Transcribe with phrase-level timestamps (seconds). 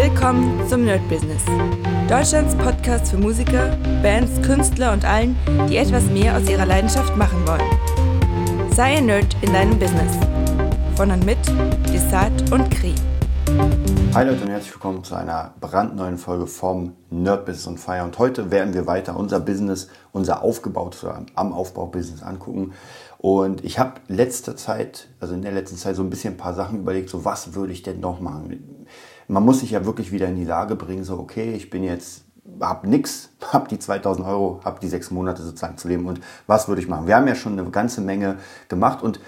[0.00, 1.42] Willkommen zum Nerd Business.
[2.08, 5.36] Deutschlands Podcast für Musiker, Bands, Künstler und allen,
[5.68, 8.70] die etwas mehr aus ihrer Leidenschaft machen wollen.
[8.70, 10.12] Sei ein Nerd in deinem Business.
[10.94, 11.38] Von und mit
[11.92, 12.94] Desart und Kri.
[14.14, 18.04] Hi Leute und herzlich willkommen zu einer brandneuen Folge vom Nerd Business on Fire.
[18.04, 22.72] Und heute werden wir weiter unser Business, unser aufgebautes oder am Aufbau Business angucken.
[23.18, 26.54] Und ich habe letzte Zeit, also in der letzten Zeit so ein bisschen ein paar
[26.54, 28.86] Sachen überlegt, so was würde ich denn noch machen?
[29.28, 32.24] Man muss sich ja wirklich wieder in die Lage bringen, so okay, ich bin jetzt,
[32.60, 36.68] hab nix, hab die 2000 Euro, hab die sechs Monate sozusagen zu leben und was
[36.68, 37.06] würde ich machen?
[37.06, 39.20] Wir haben ja schon eine ganze Menge gemacht und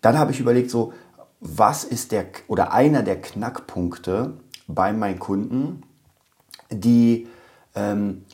[0.00, 0.92] dann habe ich überlegt, so
[1.40, 4.32] was ist der oder einer der Knackpunkte
[4.66, 5.82] bei meinen Kunden,
[6.70, 7.28] die
[7.74, 8.24] ähm,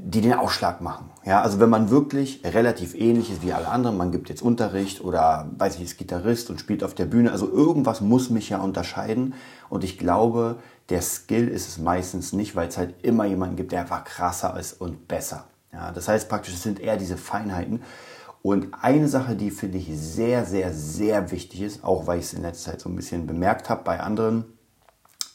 [0.00, 1.10] die den Ausschlag machen.
[1.24, 5.02] Ja, also wenn man wirklich relativ ähnlich ist wie alle anderen, man gibt jetzt Unterricht
[5.02, 8.58] oder weiß ich, ist Gitarrist und spielt auf der Bühne, also irgendwas muss mich ja
[8.58, 9.34] unterscheiden
[9.68, 10.56] und ich glaube,
[10.88, 14.58] der Skill ist es meistens nicht, weil es halt immer jemanden gibt, der einfach krasser
[14.58, 15.44] ist und besser.
[15.72, 17.82] Ja, das heißt praktisch, es sind eher diese Feinheiten.
[18.40, 22.32] Und eine Sache, die finde ich sehr, sehr, sehr wichtig ist, auch weil ich es
[22.32, 24.44] in letzter Zeit so ein bisschen bemerkt habe bei anderen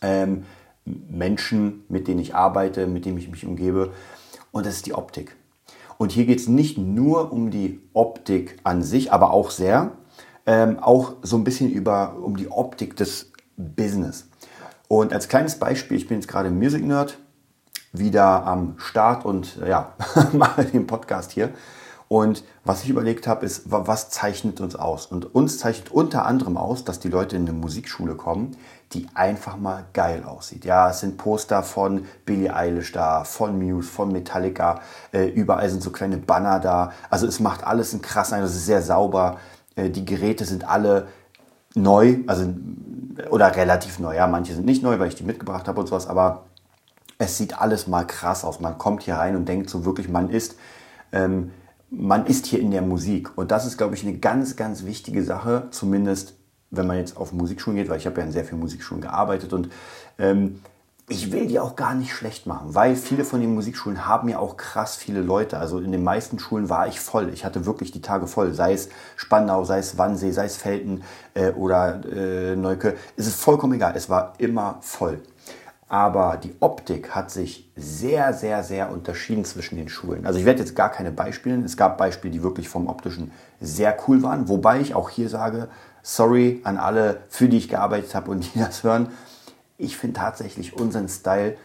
[0.02, 0.46] ähm,
[0.86, 3.94] Menschen, mit denen ich arbeite, mit denen ich mich umgebe,
[4.54, 5.36] und das ist die Optik.
[5.98, 9.92] Und hier geht es nicht nur um die Optik an sich, aber auch sehr,
[10.46, 14.28] ähm, auch so ein bisschen über, um die Optik des Business.
[14.88, 17.18] Und als kleines Beispiel, ich bin jetzt gerade Music Nerd,
[17.92, 19.94] wieder am Start und ja,
[20.34, 21.50] mache den Podcast hier.
[22.08, 25.08] Und was ich überlegt habe, ist, was zeichnet uns aus?
[25.08, 28.56] Und uns zeichnet unter anderem aus, dass die Leute in eine Musikschule kommen,
[28.94, 30.66] die einfach mal geil aussieht.
[30.66, 35.82] Ja, es sind Poster von Billie Eilish da, von Muse, von Metallica, äh, überall sind
[35.82, 36.92] so kleine Banner da.
[37.10, 39.38] Also es macht alles einen krassen Eindruck, es ist sehr sauber.
[39.76, 41.08] Äh, die Geräte sind alle
[41.76, 42.54] neu, also
[43.30, 44.16] oder relativ neu.
[44.16, 46.46] Ja, manche sind nicht neu, weil ich die mitgebracht habe und sowas, aber
[47.18, 48.60] es sieht alles mal krass aus.
[48.60, 50.56] Man kommt hier rein und denkt so wirklich, man ist
[51.12, 51.52] ähm,
[51.96, 53.38] man ist hier in der Musik.
[53.38, 56.36] Und das ist, glaube ich, eine ganz, ganz wichtige Sache, zumindest
[56.76, 59.54] wenn man jetzt auf Musikschulen geht, weil ich habe ja in sehr vielen Musikschulen gearbeitet
[59.54, 59.70] und
[60.18, 60.60] ähm,
[61.10, 64.40] ich will die auch gar nicht schlecht machen, weil viele von den Musikschulen haben ja
[64.40, 65.58] auch krass viele Leute.
[65.58, 67.30] Also in den meisten Schulen war ich voll.
[67.34, 68.54] Ich hatte wirklich die Tage voll.
[68.54, 72.96] Sei es Spandau, sei es Wannsee, sei es Felten äh, oder äh, Neuke.
[73.18, 73.94] Es ist vollkommen egal.
[73.98, 75.20] Es war immer voll.
[75.90, 80.26] Aber die Optik hat sich sehr, sehr, sehr unterschieden zwischen den Schulen.
[80.26, 81.64] Also ich werde jetzt gar keine Beispiele.
[81.66, 84.48] Es gab Beispiele, die wirklich vom optischen sehr cool waren.
[84.48, 85.68] Wobei ich auch hier sage,
[86.04, 89.08] sorry an alle, für die ich gearbeitet habe und die das hören.
[89.80, 91.58] Ich finde tatsächlich unseren Style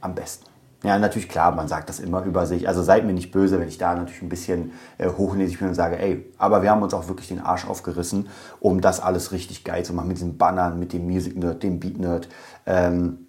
[0.00, 0.46] am besten.
[0.84, 2.66] Ja, natürlich klar, man sagt das immer über sich.
[2.66, 5.74] Also seid mir nicht böse, wenn ich da natürlich ein bisschen äh, hochnäsig bin und
[5.74, 8.28] sage, ey, aber wir haben uns auch wirklich den Arsch aufgerissen,
[8.58, 10.08] um das alles richtig geil zu machen.
[10.08, 12.28] Mit diesen Bannern, mit dem Music Nerd, dem Beat Nerd,
[12.66, 13.26] ähm,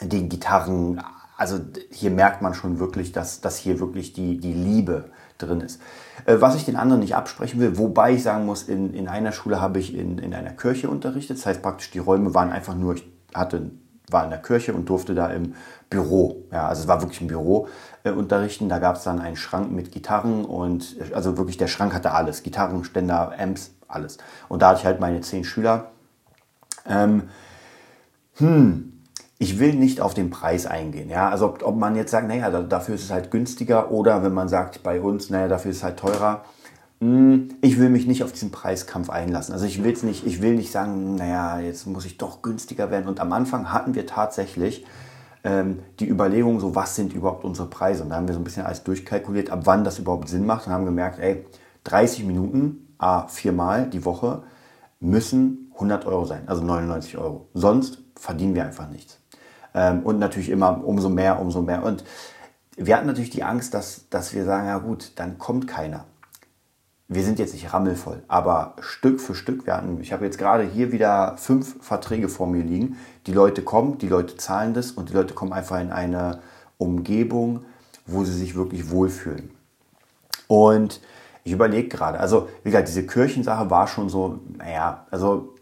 [0.00, 1.02] den Gitarren.
[1.36, 1.58] Also
[1.90, 5.06] hier merkt man schon wirklich, dass, dass hier wirklich die, die Liebe
[5.38, 5.80] drin ist.
[6.26, 9.32] Äh, was ich den anderen nicht absprechen will, wobei ich sagen muss, in, in einer
[9.32, 11.38] Schule habe ich in, in einer Kirche unterrichtet.
[11.38, 13.70] Das heißt praktisch, die Räume waren einfach nur, ich hatte
[14.10, 15.54] war in der Kirche und durfte da im
[15.90, 17.68] Büro, ja, also es war wirklich ein Büro
[18.04, 18.68] äh, unterrichten.
[18.68, 22.42] Da gab es dann einen Schrank mit Gitarren und also wirklich der Schrank hatte alles,
[22.42, 24.18] Gitarren, Ständer, Amps, alles.
[24.48, 25.90] Und da hatte ich halt meine zehn Schüler.
[26.86, 27.24] Ähm,
[28.36, 28.93] hm,
[29.38, 31.08] ich will nicht auf den Preis eingehen.
[31.10, 31.28] Ja?
[31.28, 34.48] Also ob, ob man jetzt sagt, naja, dafür ist es halt günstiger oder wenn man
[34.48, 36.44] sagt bei uns, naja, dafür ist es halt teurer.
[37.00, 39.52] Hm, ich will mich nicht auf diesen Preiskampf einlassen.
[39.52, 43.08] Also ich, will's nicht, ich will nicht sagen, naja, jetzt muss ich doch günstiger werden.
[43.08, 44.86] Und am Anfang hatten wir tatsächlich
[45.42, 48.04] ähm, die Überlegung, so was sind überhaupt unsere Preise.
[48.04, 50.66] Und da haben wir so ein bisschen alles durchkalkuliert, ab wann das überhaupt Sinn macht.
[50.66, 51.44] Und haben gemerkt, ey,
[51.84, 54.44] 30 Minuten, a viermal die Woche,
[55.00, 57.48] müssen 100 Euro sein, also 99 Euro.
[57.52, 59.18] Sonst verdienen wir einfach nichts.
[59.74, 61.82] Ähm, und natürlich immer umso mehr, umso mehr.
[61.82, 62.04] Und
[62.76, 66.04] wir hatten natürlich die Angst, dass, dass wir sagen, ja gut, dann kommt keiner
[67.08, 70.90] wir sind jetzt nicht rammelvoll, aber Stück für Stück, hatten, ich habe jetzt gerade hier
[70.90, 72.96] wieder fünf Verträge vor mir liegen.
[73.26, 76.40] Die Leute kommen, die Leute zahlen das und die Leute kommen einfach in eine
[76.78, 77.64] Umgebung,
[78.06, 79.50] wo sie sich wirklich wohlfühlen.
[80.48, 81.00] Und
[81.44, 85.53] ich überlege gerade, also wie gesagt, diese Kirchensache war schon so, naja, also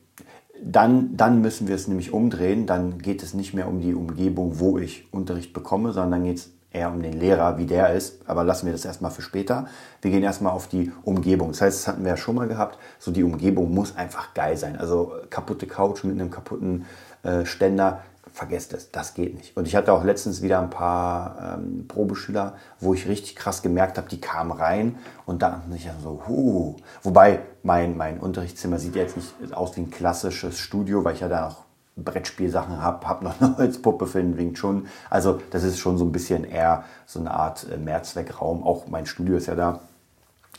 [0.65, 4.59] dann, dann müssen wir es nämlich umdrehen, dann geht es nicht mehr um die Umgebung,
[4.61, 8.45] wo ich Unterricht bekomme, sondern geht es eher um den Lehrer, wie der ist, aber
[8.45, 9.67] lassen wir das erstmal für später.
[10.01, 11.49] Wir gehen erstmal auf die Umgebung.
[11.49, 14.57] Das heißt, das hatten wir ja schon mal gehabt, so die Umgebung muss einfach geil
[14.57, 14.77] sein.
[14.77, 16.87] Also kaputte Couch mit einem kaputten
[17.23, 18.01] äh, Ständer,
[18.33, 19.57] vergesst es, das geht nicht.
[19.57, 23.99] Und ich hatte auch letztens wieder ein paar ähm, Probeschüler, wo ich richtig krass gemerkt
[23.99, 24.97] habe, die kamen rein
[25.27, 26.77] und dann ich so, huh.
[27.03, 31.29] Wobei mein, mein Unterrichtszimmer sieht jetzt nicht aus wie ein klassisches Studio, weil ich ja
[31.29, 31.65] da noch
[31.97, 34.87] Brettspielsachen habe, habe noch eine Holzpuppe für den Wing Chun.
[35.11, 38.63] Also das ist schon so ein bisschen eher so eine Art äh, Mehrzweckraum.
[38.63, 39.81] Auch mein Studio ist ja da.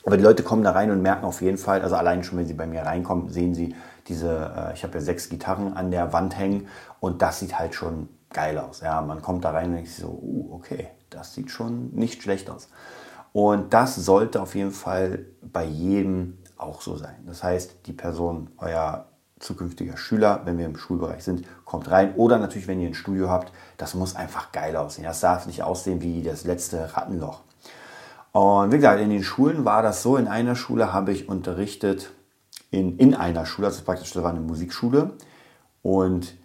[0.06, 2.46] Aber die Leute kommen da rein und merken auf jeden Fall, also allein schon, wenn
[2.46, 3.74] sie bei mir reinkommen, sehen sie
[4.08, 6.68] diese, äh, ich habe ja sechs Gitarren an der Wand hängen
[7.04, 8.80] und das sieht halt schon geil aus.
[8.80, 12.24] Ja, man kommt da rein und denkt sich so, uh, okay, das sieht schon nicht
[12.24, 12.70] schlecht aus.
[13.34, 17.16] Und das sollte auf jeden Fall bei jedem auch so sein.
[17.26, 19.10] Das heißt, die Person, euer
[19.40, 22.16] zukünftiger Schüler, wenn wir im Schulbereich sind, kommt rein.
[22.16, 25.04] Oder natürlich, wenn ihr ein Studio habt, das muss einfach geil aussehen.
[25.04, 27.42] Das darf nicht aussehen wie das letzte Rattenloch.
[28.32, 30.16] Und wie gesagt, in den Schulen war das so.
[30.16, 32.14] In einer Schule habe ich unterrichtet,
[32.72, 35.12] in, in einer Schule, also praktisch, das war eine Musikschule.
[35.82, 36.42] Und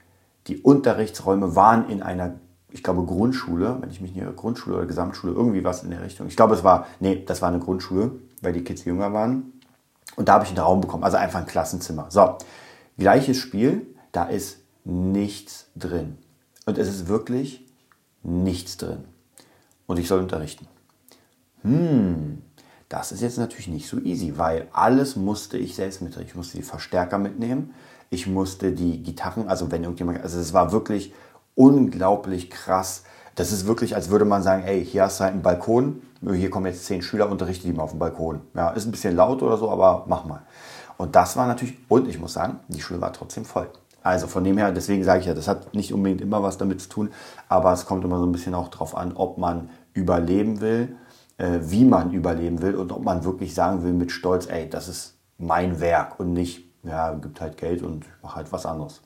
[0.49, 2.35] die Unterrichtsräume waren in einer,
[2.71, 6.27] ich glaube, Grundschule, wenn ich mich nicht Grundschule oder Gesamtschule, irgendwie was in der Richtung.
[6.27, 9.53] Ich glaube, es war, nee, das war eine Grundschule, weil die Kids jünger waren.
[10.17, 12.07] Und da habe ich einen Raum bekommen, also einfach ein Klassenzimmer.
[12.11, 12.37] So,
[12.97, 16.19] gleiches Spiel, da ist nichts drin.
[16.67, 17.65] Und es ist wirklich
[18.23, 19.05] nichts drin.
[19.87, 20.67] Und ich soll unterrichten.
[21.63, 22.43] Hm,
[22.89, 26.27] das ist jetzt natürlich nicht so easy, weil alles musste ich selbst mitnehmen.
[26.27, 27.75] Ich musste die Verstärker mitnehmen,
[28.11, 31.13] ich musste die Gitarren, also wenn irgendjemand, also es war wirklich
[31.55, 33.05] unglaublich krass.
[33.35, 36.51] Das ist wirklich, als würde man sagen, ey, hier hast du halt einen Balkon, hier
[36.51, 38.41] kommen jetzt zehn Schüler, unterrichte die mal auf dem Balkon.
[38.55, 40.43] Ja, ist ein bisschen laut oder so, aber mach mal.
[40.97, 43.69] Und das war natürlich, und ich muss sagen, die Schule war trotzdem voll.
[44.03, 46.81] Also von dem her, deswegen sage ich ja, das hat nicht unbedingt immer was damit
[46.81, 47.11] zu tun,
[47.49, 50.97] aber es kommt immer so ein bisschen auch drauf an, ob man überleben will,
[51.37, 54.89] äh, wie man überleben will und ob man wirklich sagen will mit Stolz, ey, das
[54.89, 59.01] ist mein Werk und nicht, ja, gibt halt Geld und mach halt was anderes.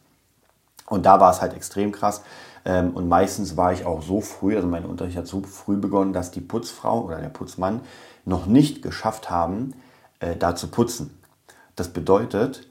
[0.87, 2.23] Und da war es halt extrem krass.
[2.64, 6.12] Ähm, und meistens war ich auch so früh, also mein Unterricht hat so früh begonnen,
[6.12, 7.81] dass die Putzfrau oder der Putzmann
[8.25, 9.75] noch nicht geschafft haben,
[10.20, 11.19] äh, da zu putzen.
[11.76, 12.69] Das bedeutet,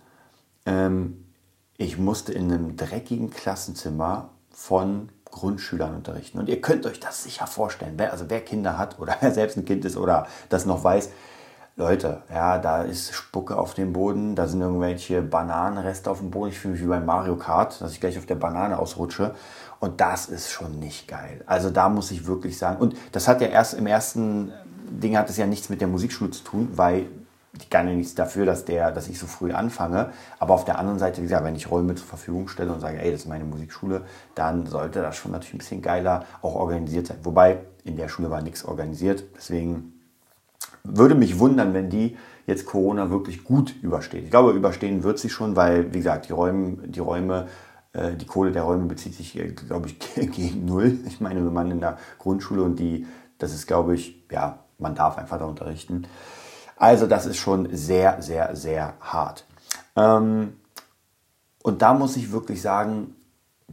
[0.66, 1.26] ähm,
[1.78, 6.38] ich musste in einem dreckigen Klassenzimmer von Grundschülern unterrichten.
[6.38, 7.94] Und ihr könnt euch das sicher vorstellen.
[7.98, 11.10] Wer, also wer Kinder hat oder wer selbst ein Kind ist oder das noch weiß,
[11.78, 16.50] Leute, ja, da ist Spucke auf dem Boden, da sind irgendwelche Bananenreste auf dem Boden.
[16.50, 19.34] Ich fühle mich wie bei Mario Kart, dass ich gleich auf der Banane ausrutsche.
[19.80, 21.44] Und das ist schon nicht geil.
[21.48, 24.52] Also da muss ich wirklich sagen, und das hat ja erst im ersten
[24.90, 27.08] Ding hat es ja nichts mit der Musikschule zu tun, weil
[27.58, 30.12] ich kann ja nichts dafür, dass, der, dass ich so früh anfange.
[30.40, 33.00] Aber auf der anderen Seite, wie gesagt, wenn ich Räume zur Verfügung stelle und sage,
[33.00, 34.02] ey, das ist meine Musikschule,
[34.36, 37.18] dann sollte das schon natürlich ein bisschen geiler auch organisiert sein.
[37.24, 39.24] Wobei in der Schule war nichts organisiert.
[39.36, 40.01] Deswegen
[40.84, 42.18] würde mich wundern, wenn die
[42.48, 44.24] jetzt Corona wirklich gut übersteht.
[44.24, 47.48] Ich glaube, überstehen wird sie schon, weil, wie gesagt, die Räume, die Räume
[47.94, 50.00] äh, die Kohle der Räume bezieht sich, äh, glaube ich,
[50.32, 51.00] gegen null.
[51.08, 53.06] Ich meine, wenn man in der Grundschule und die,
[53.38, 56.08] das ist, glaube ich, ja, man darf einfach da unterrichten.
[56.78, 59.46] Also das ist schon sehr, sehr, sehr hart.
[59.96, 60.54] Ähm,
[61.64, 63.16] und da muss ich wirklich sagen,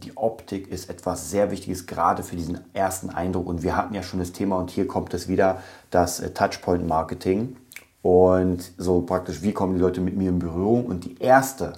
[0.03, 3.47] die Optik ist etwas sehr Wichtiges, gerade für diesen ersten Eindruck.
[3.47, 7.57] Und wir hatten ja schon das Thema, und hier kommt es wieder, das äh, Touchpoint-Marketing.
[8.03, 10.87] Und so praktisch, wie kommen die Leute mit mir in Berührung?
[10.87, 11.75] Und die erste,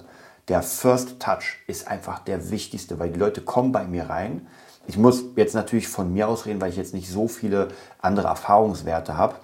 [0.47, 4.47] der First Touch ist einfach der wichtigste, weil die Leute kommen bei mir rein.
[4.87, 7.69] Ich muss jetzt natürlich von mir aus reden, weil ich jetzt nicht so viele
[8.01, 9.35] andere Erfahrungswerte habe.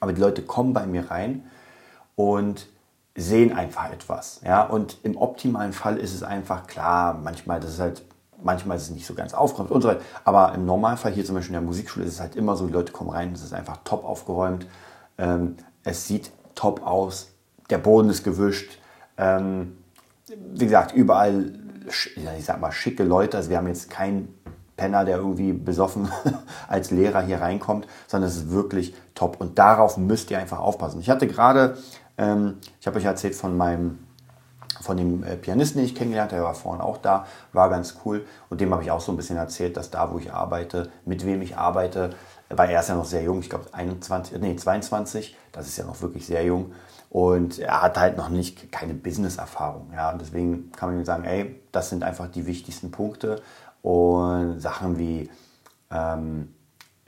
[0.00, 1.44] Aber die Leute kommen bei mir rein
[2.16, 2.66] und
[3.18, 4.40] sehen einfach etwas.
[4.44, 4.62] Ja?
[4.62, 8.02] Und im optimalen Fall ist es einfach klar, manchmal, das ist halt,
[8.42, 10.00] manchmal ist es nicht so ganz aufgeräumt und so weiter.
[10.24, 12.72] Aber im Normalfall, hier zum Beispiel in der Musikschule, ist es halt immer so, die
[12.72, 14.66] Leute kommen rein, es ist einfach top aufgeräumt.
[15.18, 17.32] Ähm, es sieht top aus,
[17.70, 18.78] der Boden ist gewischt.
[19.16, 19.78] Ähm,
[20.52, 21.52] wie gesagt, überall,
[21.86, 23.36] ich sag mal, schicke Leute.
[23.36, 24.34] Also wir haben jetzt keinen
[24.76, 26.08] Penner, der irgendwie besoffen
[26.68, 29.40] als Lehrer hier reinkommt, sondern es ist wirklich top.
[29.40, 31.00] Und darauf müsst ihr einfach aufpassen.
[31.00, 31.76] Ich hatte gerade
[32.18, 33.98] ähm, ich habe euch erzählt von meinem
[34.80, 37.96] von dem äh, Pianisten, den ich kennengelernt habe, der war vorhin auch da, war ganz
[38.04, 38.24] cool.
[38.48, 41.26] Und dem habe ich auch so ein bisschen erzählt, dass da, wo ich arbeite, mit
[41.26, 42.10] wem ich arbeite,
[42.48, 45.84] weil er ist ja noch sehr jung, ich glaube 21, nee, 22, das ist ja
[45.84, 46.72] noch wirklich sehr jung.
[47.10, 49.90] Und er hat halt noch nicht keine Business-Erfahrung.
[49.94, 53.40] Ja, und deswegen kann man ihm sagen, ey, das sind einfach die wichtigsten Punkte.
[53.82, 55.30] Und Sachen wie
[55.90, 56.54] ähm,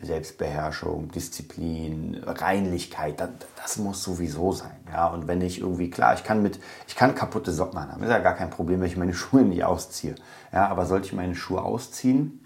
[0.02, 3.28] Selbstbeherrschung, Disziplin, Reinlichkeit, das,
[3.62, 4.76] das, muss sowieso sein.
[4.90, 5.08] Ja?
[5.08, 8.18] Und wenn ich irgendwie, klar, ich kann mit, ich kann kaputte Socken haben, ist ja
[8.18, 10.14] gar kein Problem, wenn ich meine Schuhe nicht ausziehe.
[10.52, 12.40] Ja, aber sollte ich meine Schuhe ausziehen,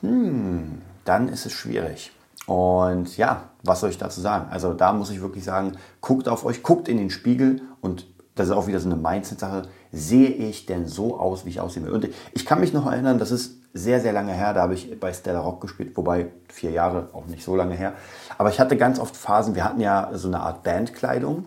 [0.00, 2.12] hm, dann ist es schwierig.
[2.46, 4.50] Und ja, was soll ich dazu sagen?
[4.50, 8.48] Also da muss ich wirklich sagen, guckt auf euch, guckt in den Spiegel und das
[8.48, 9.68] ist auch wieder so eine Mindset-Sache.
[9.92, 11.92] Sehe ich denn so aus, wie ich aussehen will?
[11.92, 14.54] Und ich kann mich noch erinnern, das ist sehr, sehr lange her.
[14.54, 17.92] Da habe ich bei Stella Rock gespielt, wobei vier Jahre auch nicht so lange her.
[18.38, 21.46] Aber ich hatte ganz oft Phasen, wir hatten ja so eine Art Bandkleidung.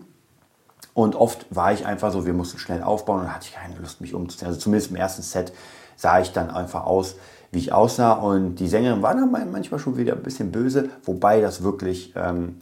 [0.92, 4.00] Und oft war ich einfach so, wir mussten schnell aufbauen und hatte ich keine Lust,
[4.00, 4.48] mich umzuziehen.
[4.48, 5.52] Also zumindest im ersten Set
[5.96, 7.16] sah ich dann einfach aus,
[7.50, 8.12] wie ich aussah.
[8.12, 12.56] Und die Sängerin war dann manchmal schon wieder ein bisschen böse, wobei das wirklich, ähm,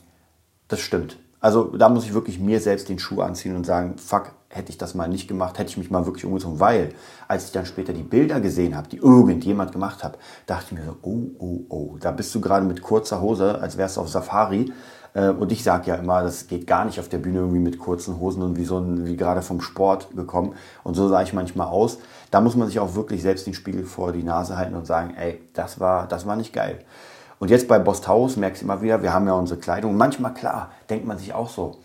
[0.69, 1.19] das stimmt.
[1.41, 4.79] Also da muss ich wirklich mir selbst den Schuh anziehen und sagen, fuck, hätte ich
[4.79, 6.61] das mal nicht gemacht, hätte ich mich mal wirklich umgezogen.
[6.61, 6.93] Weil,
[7.29, 10.85] als ich dann später die Bilder gesehen habe, die irgendjemand gemacht hat, dachte ich mir
[10.85, 14.09] so, oh, oh, oh, da bist du gerade mit kurzer Hose, als wärst du auf
[14.09, 14.73] Safari
[15.17, 17.79] äh, und ich sage ja immer, das geht gar nicht auf der Bühne irgendwie mit
[17.79, 20.55] kurzen Hosen und wie so ein, wie gerade vom Sport gekommen.
[20.85, 21.99] Und so sah ich manchmal aus.
[22.31, 25.15] Da muss man sich auch wirklich selbst den Spiegel vor die Nase halten und sagen,
[25.17, 26.81] ey, das war, das war nicht geil.
[27.39, 29.97] Und jetzt bei Bost House merkst du immer wieder, wir haben ja unsere Kleidung.
[29.97, 31.77] Manchmal, klar, denkt man sich auch so,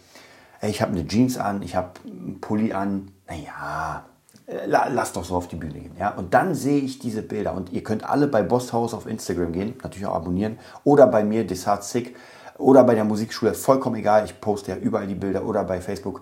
[0.62, 3.12] ich habe eine Jeans an, ich habe einen Pulli an.
[3.27, 4.06] Naja,
[4.68, 5.96] lass doch so auf die Bühne gehen.
[5.98, 6.10] Ja?
[6.12, 7.53] Und dann sehe ich diese Bilder.
[7.53, 10.60] Und ihr könnt alle bei Boss House auf Instagram gehen, natürlich auch abonnieren.
[10.84, 12.15] Oder bei mir, Desart Sick
[12.58, 16.22] oder bei der Musikschule, vollkommen egal, ich poste ja überall die Bilder oder bei Facebook.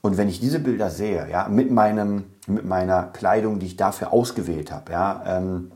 [0.00, 4.12] Und wenn ich diese Bilder sehe, ja, mit, meinem, mit meiner Kleidung, die ich dafür
[4.12, 5.72] ausgewählt habe, ja, ähm,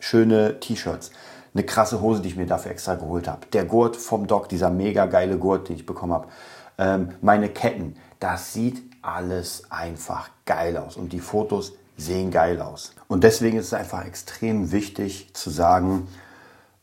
[0.00, 1.10] schöne T-Shirts,
[1.54, 4.70] eine krasse Hose, die ich mir dafür extra geholt habe, der Gurt vom Doc, dieser
[4.70, 6.28] mega geile Gurt, den ich bekommen habe,
[6.78, 12.94] ähm, meine Ketten, das sieht alles einfach geil aus und die Fotos sehen geil aus.
[13.08, 16.08] Und deswegen ist es einfach extrem wichtig zu sagen,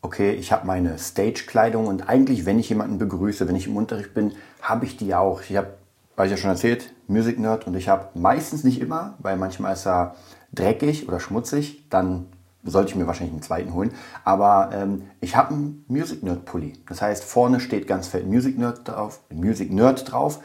[0.02, 4.14] okay, ich habe meine Stage-Kleidung und eigentlich, wenn ich jemanden begrüße, wenn ich im Unterricht
[4.14, 5.42] bin, habe ich die auch.
[5.42, 5.74] Ich habe,
[6.16, 9.74] weil ich ja schon erzählt, Music Nerd und ich habe meistens nicht immer, weil manchmal
[9.74, 10.16] ist er
[10.54, 12.28] dreckig oder schmutzig, dann
[12.64, 13.92] sollte ich mir wahrscheinlich einen zweiten holen.
[14.24, 16.74] Aber ähm, ich habe einen Music Nerd Pulli.
[16.88, 20.40] Das heißt, vorne steht ganz fett Music Nerd drauf, Music Nerd drauf,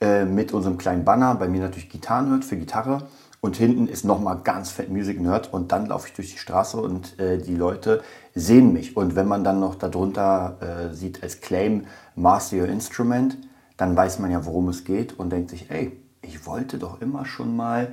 [0.00, 1.34] äh, mit unserem kleinen Banner.
[1.34, 3.06] Bei mir natürlich Gitarren Nerd für Gitarre.
[3.40, 6.76] Und hinten ist nochmal ganz fett Music Nerd und dann laufe ich durch die Straße
[6.76, 8.00] und äh, die Leute
[8.36, 8.96] sehen mich.
[8.96, 13.36] Und wenn man dann noch darunter äh, sieht als Claim Master Your Instrument,
[13.76, 15.90] dann weiß man ja, worum es geht und denkt sich, ey,
[16.22, 17.88] ich wollte doch immer schon mal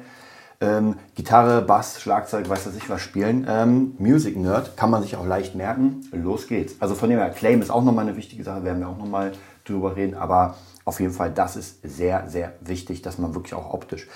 [0.62, 3.46] ähm, Gitarre, Bass, Schlagzeug, weiß was ich was spielen.
[3.50, 6.02] Ähm, Music Nerd kann man sich auch leicht merken.
[6.12, 6.76] Los geht's.
[6.80, 9.32] Also von dem her, Claim ist auch nochmal eine wichtige Sache, werden wir auch nochmal
[9.66, 10.16] drüber reden.
[10.16, 14.08] Aber auf jeden Fall, das ist sehr, sehr wichtig, dass man wirklich auch optisch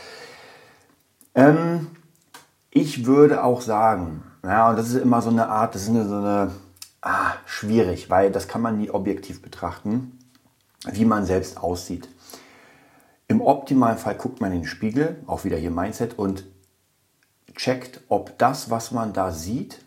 [1.35, 1.88] ähm,
[2.69, 6.07] ich würde auch sagen, ja, und das ist immer so eine Art, das ist eine,
[6.07, 6.51] so eine,
[7.01, 10.19] ah, schwierig, weil das kann man nie objektiv betrachten,
[10.91, 12.07] wie man selbst aussieht.
[13.34, 16.46] Im optimalen Fall guckt man in den Spiegel, auch wieder hier Mindset, und
[17.56, 19.84] checkt, ob das, was man da sieht,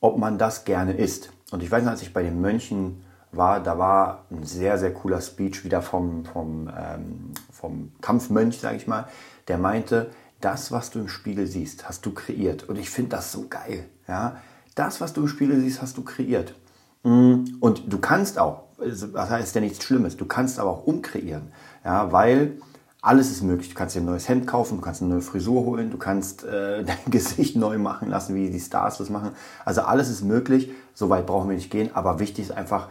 [0.00, 1.30] ob man das gerne isst.
[1.52, 4.92] Und ich weiß noch, als ich bei den Mönchen war, da war ein sehr, sehr
[4.92, 9.06] cooler Speech wieder vom, vom, ähm, vom Kampfmönch, sage ich mal,
[9.46, 12.64] der meinte, das, was du im Spiegel siehst, hast du kreiert.
[12.64, 13.88] Und ich finde das so geil.
[14.08, 14.38] Ja?
[14.74, 16.56] Das, was du im Spiegel siehst, hast du kreiert.
[17.04, 21.52] Mm, und du kannst auch, das heißt ja nichts Schlimmes, du kannst aber auch umkreieren.
[21.84, 22.12] Ja?
[22.12, 22.58] Weil
[23.04, 23.68] alles ist möglich.
[23.68, 26.42] Du kannst dir ein neues Hemd kaufen, du kannst eine neue Frisur holen, du kannst
[26.44, 29.32] äh, dein Gesicht neu machen lassen, wie die Stars das machen.
[29.64, 30.70] Also alles ist möglich.
[30.94, 31.90] So weit brauchen wir nicht gehen.
[31.92, 32.88] Aber wichtig ist einfach,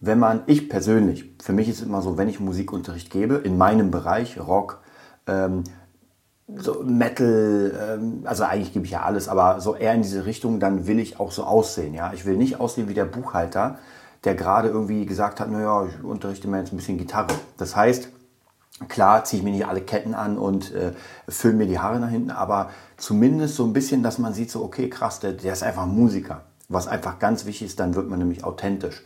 [0.00, 3.58] wenn man, ich persönlich, für mich ist es immer so, wenn ich Musikunterricht gebe, in
[3.58, 4.80] meinem Bereich, Rock,
[5.26, 5.64] ähm,
[6.56, 10.58] so Metal, ähm, also eigentlich gebe ich ja alles, aber so eher in diese Richtung,
[10.58, 11.92] dann will ich auch so aussehen.
[11.92, 13.78] Ja, ich will nicht aussehen wie der Buchhalter,
[14.24, 17.34] der gerade irgendwie gesagt hat, naja, ich unterrichte mir jetzt ein bisschen Gitarre.
[17.56, 18.08] Das heißt,
[18.88, 20.92] klar ziehe ich mir nicht alle Ketten an und äh,
[21.28, 24.62] fülle mir die Haare nach hinten, aber zumindest so ein bisschen, dass man sieht, so
[24.62, 26.42] okay, krass, der, der ist einfach Musiker.
[26.68, 29.02] Was einfach ganz wichtig ist, dann wird man nämlich authentisch.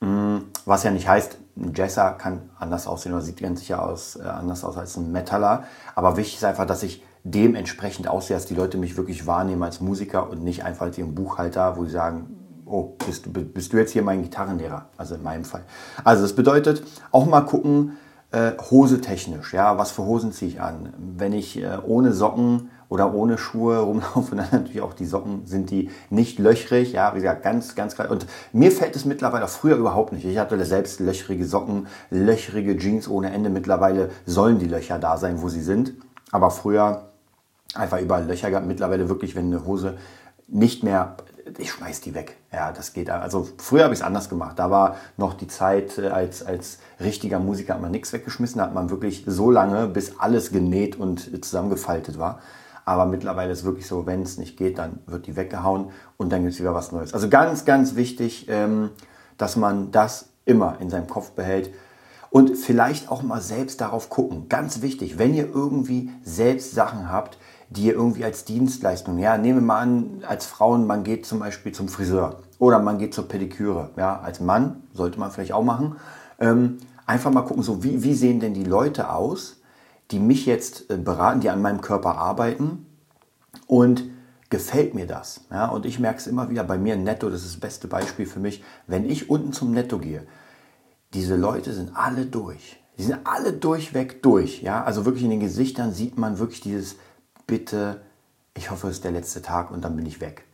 [0.00, 4.16] Mm, was ja nicht heißt, ein Jesser kann anders aussehen oder sieht ganz sicher aus,
[4.16, 5.64] äh, anders aus als ein Metaller.
[5.94, 9.80] Aber wichtig ist einfach, dass ich dementsprechend aussehe, dass die Leute mich wirklich wahrnehmen als
[9.80, 13.76] Musiker und nicht einfach als ihren Buchhalter, wo sie sagen, oh, bist du, bist du
[13.76, 14.86] jetzt hier mein Gitarrenlehrer?
[14.96, 15.62] Also in meinem Fall.
[16.02, 17.96] Also das bedeutet, auch mal gucken,
[18.34, 20.92] äh, Hose technisch, ja, was für Hosen ziehe ich an?
[20.98, 25.70] Wenn ich äh, ohne Socken oder ohne Schuhe rumlaufe, dann natürlich auch die Socken sind
[25.70, 28.10] die nicht löchrig, ja, wie gesagt, ganz, ganz klar.
[28.10, 30.24] Und mir fällt es mittlerweile früher überhaupt nicht.
[30.24, 33.50] Ich hatte selbst löchrige Socken, löchrige Jeans ohne Ende.
[33.50, 35.94] Mittlerweile sollen die Löcher da sein, wo sie sind.
[36.32, 37.10] Aber früher
[37.74, 38.66] einfach überall Löcher gehabt.
[38.66, 39.96] Mittlerweile wirklich, wenn eine Hose
[40.48, 41.16] nicht mehr,
[41.58, 42.36] ich schmeiß die weg.
[42.52, 43.10] Ja, das geht.
[43.10, 44.58] Also früher habe ich es anders gemacht.
[44.58, 48.64] Da war noch die Zeit, äh, als, als richtiger Musiker hat man nichts weggeschmissen, da
[48.64, 52.40] hat man wirklich so lange, bis alles genäht und zusammengefaltet war.
[52.84, 56.30] Aber mittlerweile ist es wirklich so, wenn es nicht geht, dann wird die weggehauen und
[56.30, 57.14] dann gibt es wieder was Neues.
[57.14, 58.90] Also ganz, ganz wichtig, ähm,
[59.38, 61.70] dass man das immer in seinem Kopf behält.
[62.28, 64.48] Und vielleicht auch mal selbst darauf gucken.
[64.48, 67.38] Ganz wichtig, wenn ihr irgendwie selbst Sachen habt,
[67.70, 71.88] die irgendwie als Dienstleistung, ja, nehme mal an, als Frauen, man geht zum Beispiel zum
[71.88, 73.90] Friseur oder man geht zur Pediküre.
[73.96, 75.96] Ja, als Mann sollte man vielleicht auch machen.
[76.38, 79.60] Ähm, einfach mal gucken, so wie, wie sehen denn die Leute aus,
[80.10, 82.86] die mich jetzt äh, beraten, die an meinem Körper arbeiten
[83.66, 84.04] und
[84.50, 85.42] gefällt mir das.
[85.50, 88.26] Ja, und ich merke es immer wieder bei mir Netto, das ist das beste Beispiel
[88.26, 90.26] für mich, wenn ich unten zum Netto gehe,
[91.12, 92.80] diese Leute sind alle durch.
[92.98, 94.62] Die sind alle durchweg durch.
[94.62, 94.84] Ja?
[94.84, 96.96] Also wirklich in den Gesichtern sieht man wirklich dieses
[97.46, 98.00] Bitte,
[98.54, 100.44] ich hoffe, es ist der letzte Tag und dann bin ich weg.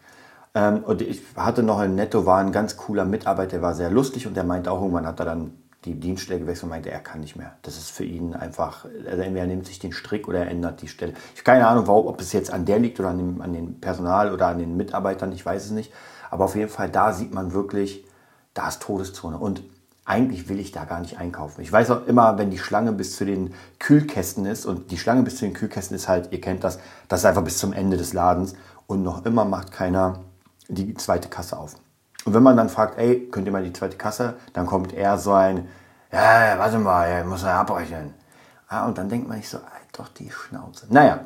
[0.55, 3.91] Ähm, und ich hatte noch ein Netto, war ein ganz cooler Mitarbeiter, der war sehr
[3.91, 5.53] lustig und der meinte auch, irgendwann hat er dann
[5.85, 7.57] die Dienststelle gewechselt und meinte, er kann nicht mehr.
[7.63, 10.83] Das ist für ihn einfach, also entweder er nimmt sich den Strick oder er ändert
[10.83, 11.13] die Stelle.
[11.35, 13.81] Ich habe keine Ahnung, ob es jetzt an der liegt oder an dem, an dem
[13.81, 15.93] Personal oder an den Mitarbeitern, ich weiß es nicht.
[16.31, 18.05] Aber auf jeden Fall, da sieht man wirklich,
[18.53, 19.39] da ist Todeszone.
[19.39, 19.63] Und
[20.11, 21.61] eigentlich will ich da gar nicht einkaufen.
[21.61, 25.23] Ich weiß auch immer, wenn die Schlange bis zu den Kühlkästen ist und die Schlange
[25.23, 27.97] bis zu den Kühlkästen ist halt, ihr kennt das, das ist einfach bis zum Ende
[27.97, 28.55] des Ladens
[28.89, 30.19] und noch immer macht keiner
[30.69, 31.77] die zweite Kasse auf.
[32.25, 35.17] Und wenn man dann fragt, ey, könnt ihr mal die zweite Kasse, dann kommt eher
[35.17, 35.69] so ein,
[36.11, 38.13] ja, warte mal, ich muss ja abrechnen.
[38.69, 39.63] Ja, und dann denkt man sich so, ey,
[39.93, 40.87] doch die Schnauze.
[40.91, 41.21] Naja,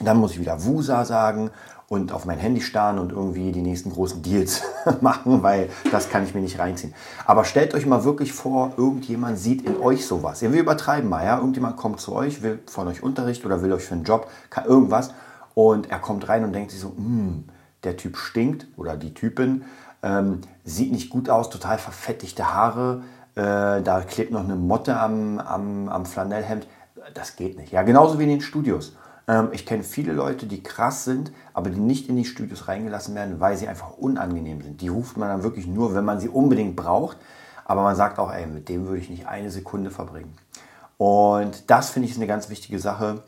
[0.00, 1.50] dann muss ich wieder Wusa sagen
[1.88, 4.62] und auf mein Handy starren und irgendwie die nächsten großen Deals
[5.00, 6.94] machen, weil das kann ich mir nicht reinziehen.
[7.24, 10.42] Aber stellt euch mal wirklich vor, irgendjemand sieht in euch sowas.
[10.42, 11.38] Wir übertreiben mal, ja.
[11.38, 14.66] Irgendjemand kommt zu euch, will von euch Unterricht oder will euch für einen Job, kann
[14.66, 15.12] irgendwas.
[15.54, 17.44] Und er kommt rein und denkt sich so, hm,
[17.84, 19.64] der Typ stinkt oder die Typin,
[20.02, 23.02] ähm, sieht nicht gut aus, total verfettigte Haare,
[23.34, 26.66] äh, da klebt noch eine Motte am, am, am Flanellhemd.
[27.14, 27.72] Das geht nicht.
[27.72, 28.94] Ja, genauso wie in den Studios.
[29.28, 33.14] Ähm, ich kenne viele Leute, die krass sind, aber die nicht in die Studios reingelassen
[33.14, 34.80] werden, weil sie einfach unangenehm sind.
[34.80, 37.18] Die ruft man dann wirklich nur, wenn man sie unbedingt braucht.
[37.64, 40.34] Aber man sagt auch, ey, mit dem würde ich nicht eine Sekunde verbringen.
[40.96, 43.22] Und das finde ich ist eine ganz wichtige Sache,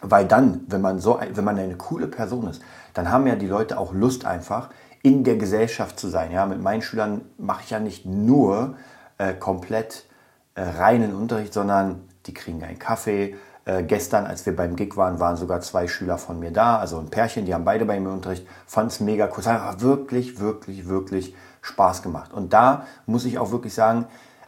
[0.00, 2.62] weil dann, wenn man so, wenn man eine coole Person ist,
[2.94, 4.70] dann haben ja die Leute auch Lust einfach
[5.02, 6.32] in der Gesellschaft zu sein.
[6.32, 8.76] Ja, mit meinen Schülern mache ich ja nicht nur
[9.18, 10.06] äh, komplett
[10.54, 13.36] äh, reinen Unterricht, sondern die kriegen einen Kaffee,
[13.70, 16.98] äh, gestern, als wir beim Gig waren, waren sogar zwei Schüler von mir da, also
[16.98, 19.38] ein Pärchen, die haben beide bei mir Unterricht, fand es mega cool.
[19.38, 22.32] Es hat wirklich, wirklich, wirklich Spaß gemacht.
[22.32, 24.06] Und da muss ich auch wirklich sagen,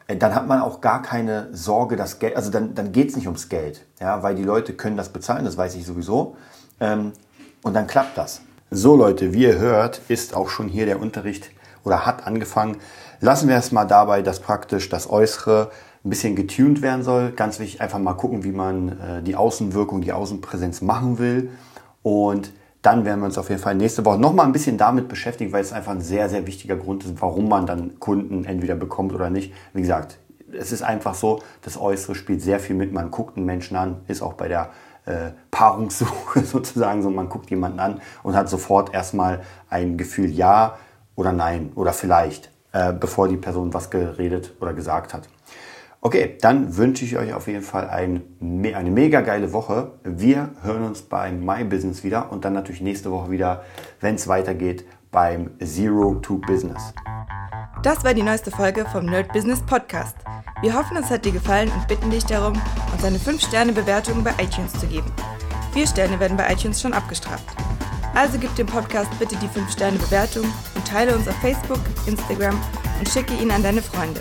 [0.09, 3.16] äh, dann hat man auch gar keine Sorge, dass Geld, also dann, dann geht es
[3.16, 6.37] nicht ums Geld, ja, weil die Leute können das bezahlen, das weiß ich sowieso.
[6.81, 7.12] Ähm,
[7.62, 8.40] und dann klappt das.
[8.73, 11.51] So Leute, wie ihr hört, ist auch schon hier der Unterricht
[11.85, 12.79] oder hat angefangen.
[13.20, 15.70] Lassen wir es mal dabei, dass praktisch das Äußere
[16.05, 17.33] ein bisschen getuned werden soll.
[17.33, 21.51] Ganz wichtig, einfach mal gucken, wie man äh, die Außenwirkung, die Außenpräsenz machen will.
[22.03, 25.53] Und dann werden wir uns auf jeden Fall nächste Woche nochmal ein bisschen damit beschäftigen,
[25.53, 29.15] weil es einfach ein sehr, sehr wichtiger Grund ist, warum man dann Kunden entweder bekommt
[29.15, 29.53] oder nicht.
[29.73, 30.19] Wie gesagt,
[30.53, 32.93] es ist einfach so, das Äußere spielt sehr viel mit.
[32.93, 34.71] Man guckt einen Menschen an, ist auch bei der
[35.07, 40.77] äh, Paarungssuche sozusagen so, man guckt jemanden an und hat sofort erstmal ein Gefühl ja
[41.15, 45.29] oder nein oder vielleicht, äh, bevor die Person was geredet oder gesagt hat.
[46.05, 49.93] Okay, dann wünsche ich euch auf jeden Fall ein, eine mega geile Woche.
[50.03, 53.65] Wir hören uns beim My Business wieder und dann natürlich nächste Woche wieder,
[54.01, 56.93] wenn es weitergeht, beim Zero to Business.
[57.85, 60.17] Das war die neueste Folge vom Nerd Business Podcast.
[60.61, 62.61] Wir hoffen, es hat dir gefallen und bitten dich darum,
[62.93, 65.12] uns eine 5-Sterne-Bewertung bei iTunes zu geben.
[65.73, 67.47] Vier Sterne werden bei iTunes schon abgestraft.
[68.17, 72.61] Also gib dem Podcast bitte die 5-Sterne-Bewertung und teile uns auf Facebook, Instagram
[72.99, 74.21] und schicke ihn an deine Freunde.